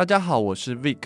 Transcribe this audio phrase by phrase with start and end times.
[0.00, 0.96] 大家好，我是 Vic。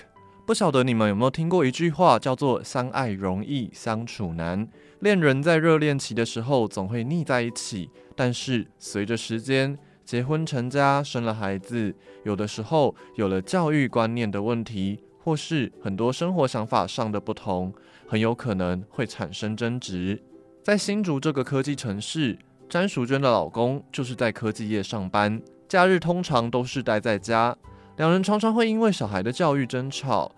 [0.47, 4.69] 不晓得你们有没有听过一句话，叫做“相爱容易相处难”。
[5.03, 11.93] 恋人在热恋期的时候总会腻在一起，但是随着时间，结婚成家，生了孩子，
[12.23, 17.75] 有的时候有了教育观念的问题，或是很多生活想法上的不同，
[18.07, 20.23] 很有可能会产生争执。
[20.63, 22.39] 在新竹这个科技城市，
[22.69, 27.57] 詹淑娟的老公就是在科技业上班，假日通常都是待在家。
[27.97, 30.33] 两人常常会因为小孩的教育争吵，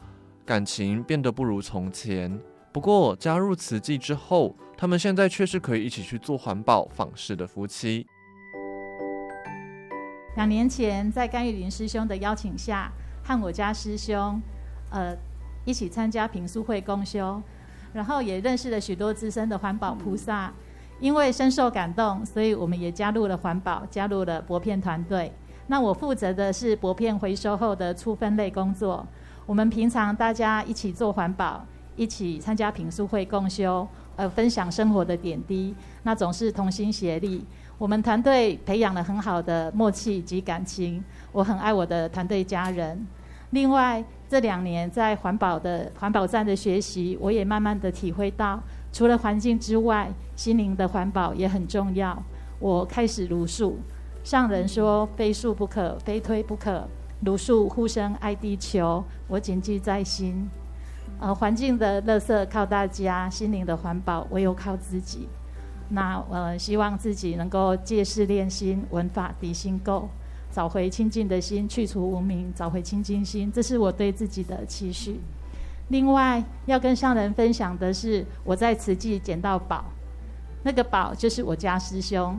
[0.45, 2.38] 感情变得不如从前。
[2.70, 8.06] 不过加入慈济之后，他们现在却是可以一起去做环保访视的夫妻。
[10.37, 12.92] 两年前，在甘玉林师兄的邀请下，
[13.24, 14.38] 和我家师兄，
[14.91, 15.16] 呃，
[15.65, 17.41] 一起参加品书会共修，
[17.95, 20.52] 然后也认识了许多资深的环保菩萨。
[21.01, 25.32] 因为深受感动，所以我们也加入了环保，加入了薄片团队。
[25.69, 29.07] 那我负责的是薄片回收后的粗分类工作。
[29.45, 31.65] 我们平常大家一起做环保，
[31.96, 37.45] 一起参加品书会共修，呃，分享生活的点滴，那总是同心协力。
[37.79, 41.02] 我们团队培养了很好的默契及感情。
[41.32, 43.07] 我很爱我的团队家人。
[43.51, 48.60] 另外，这两年在环保的环保站的学习，我也慢慢的体会到，
[48.93, 52.21] 除了环境之外，心灵的环保也很重要。
[52.59, 53.79] 我开始茹素。
[54.27, 56.88] 上人说：“非树不可，非推不可。
[57.21, 60.51] 如树护生爱地球，我谨记在心。
[61.21, 65.28] 呃，环境的垃圾靠大家，心灵的环保唯有靠自己。
[65.91, 70.06] 那呃，希望自己能够借事练心，闻法涤心垢，
[70.50, 73.49] 找回清净的心，去除无明，找回清净心。
[73.53, 75.21] 这是我对自己的期许。
[75.87, 79.84] 另外，要跟上人分享的是，我在慈济捡到宝，
[80.65, 82.37] 那个宝就是我家师兄。”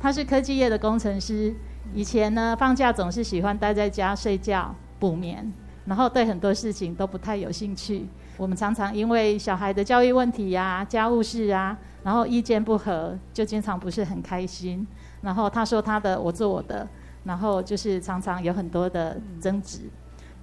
[0.00, 1.54] 他是科技业的工程师，
[1.94, 5.52] 以前呢，放假总是喜欢待在家睡觉补眠，
[5.86, 8.06] 然后对很多事情都不太有兴趣。
[8.36, 14.86] 我们常常因为小孩的教育问题呀、啊、家务事啊，然后意见不合，就经常不是很开心。
[15.22, 16.86] 然后他说他的，我做我的，
[17.22, 19.80] 然后就是常常有很多的争执。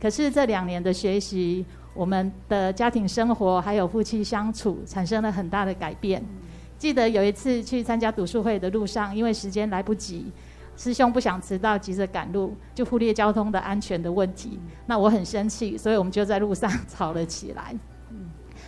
[0.02, 6.24] 可是这两年的学习，我们的家庭生活还有夫妻相处产生了很大的改变。
[6.82, 10.32] 记得有一次去参加读书会的路上，因为时间来不及，
[10.76, 14.60] 师兄不想迟到，急着赶路，就忽略交通的安全的问题。
[14.88, 17.76] 那我很生气，所以我们就在路上吵了起来。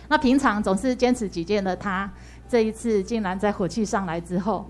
[0.06, 2.08] 那平常总是坚持己见的他，
[2.48, 4.64] 这一次竟然在火气上来之后，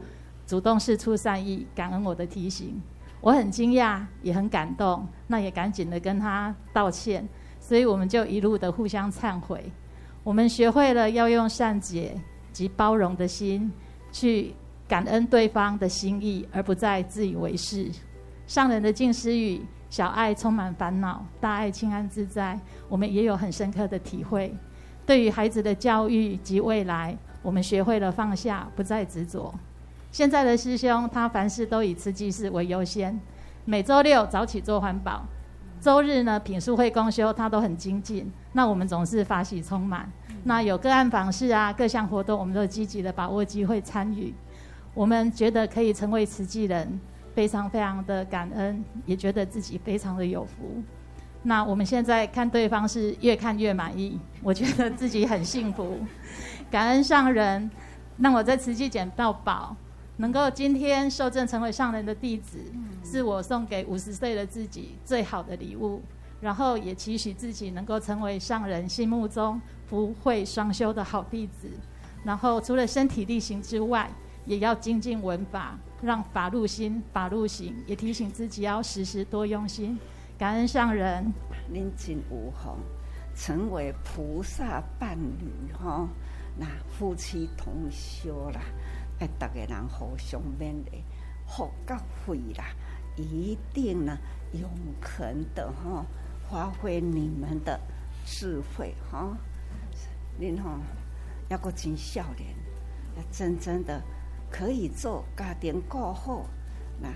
[0.46, 2.80] 主动示出善意，感恩我的提醒。
[3.20, 7.28] 我很惊讶，也很感动，那也赶紧的跟他道歉。
[7.60, 9.70] 所以我们就一路的互相忏悔。
[10.22, 12.18] 我们学会了要用善解。
[12.54, 13.70] 及包容的心，
[14.10, 14.54] 去
[14.88, 17.90] 感恩对方的心意，而不再自以为是。
[18.46, 19.60] 上人的静思语：
[19.90, 22.58] 小爱充满烦恼，大爱轻安自在。
[22.88, 24.54] 我们也有很深刻的体会。
[25.04, 29.52] 对于孩子的教育及未来，我们学会了放下，不再执着。
[30.12, 33.20] 现在的师兄，他凡事都以慈济事为优先。
[33.64, 35.24] 每周六早起做环保，
[35.80, 38.30] 周日呢品书会公休，他都很精进。
[38.52, 40.10] 那我们总是法喜充满。
[40.46, 44.34] 那有个案访视啊，各项活动，我们都积极的把握机会参与。
[44.92, 47.00] 我们觉得可以成为慈济人，
[47.34, 50.82] 非常非常的感恩，也觉得自己非常的有福。
[51.42, 55.98] 那我们现在看对方是越看越满意，我觉得自己很幸福。
[56.70, 57.70] 感恩上人，
[58.18, 59.74] 让我在慈济捡到宝，
[60.18, 62.58] 能够今天受证成为上人的弟子，
[63.02, 66.02] 是我送给五十岁的自己最好的礼物。
[66.44, 71.70] 然后也期许自己能够成为上人心目中福慧双修的好弟子。
[72.22, 74.10] 然后除了身体力行之外，
[74.44, 77.74] 也要精进文法，让法入心，法入行。
[77.86, 79.98] 也提醒自己要时时多用心，
[80.36, 81.32] 感恩上人。
[81.72, 82.76] 您真有福，
[83.34, 86.06] 成为菩萨伴侣哈，
[86.58, 88.60] 那夫妻同修啦，
[89.20, 91.02] 哎，大家人互相勉励，
[91.46, 91.96] 福到
[92.26, 92.66] 慧啦，
[93.16, 94.14] 一定呢
[94.52, 94.68] 永
[95.00, 96.04] 恒的哈。
[96.50, 97.80] 发挥你们的
[98.24, 99.36] 智慧哈，
[100.38, 100.78] 您哈
[101.48, 102.54] 要个真笑脸，
[103.16, 104.02] 要真正的
[104.50, 106.46] 可以做家庭过后，
[107.00, 107.08] 那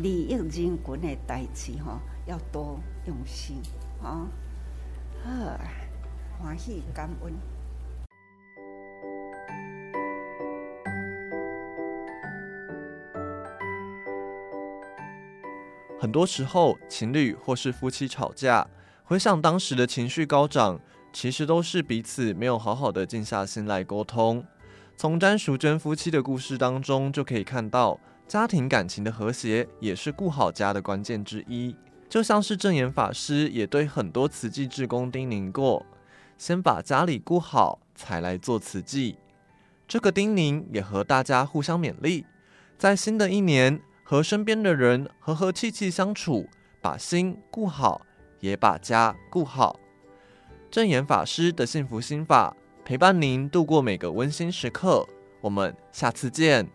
[0.00, 3.56] 利益人群的代志哈，要多用心
[4.02, 4.26] 啊！
[5.24, 5.60] 好，
[6.38, 7.32] 欢喜感恩。
[16.02, 18.66] 很多时候，情侣或是夫妻吵架，
[19.04, 20.80] 回想当时的情绪高涨，
[21.12, 24.44] 其实都是彼此没有好好的静下心来沟通。
[24.96, 31.76] 从詹淑娟夫妻的故事当中就可以看到，家庭感情的和谐也是顾好家的关键之一。
[32.08, 35.86] 就像是证严法师也对很多慈济志工叮咛过：
[36.36, 39.18] 先把家里顾好，才来做慈济。
[39.86, 42.26] 这个叮咛也和大家互相勉励，
[42.76, 43.80] 在新的一年
[44.12, 46.46] 和身边的人和和气气相处，
[46.82, 48.02] 把心顾好，
[48.40, 49.80] 也把家顾好。
[50.70, 52.54] 正言法师的幸福心法
[52.84, 55.08] 陪伴您度过每个温馨时刻。
[55.40, 56.68] 我们下次见。